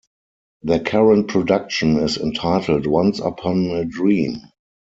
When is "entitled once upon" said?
2.17-3.67